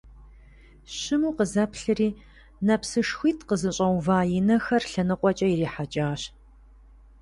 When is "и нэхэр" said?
4.37-4.83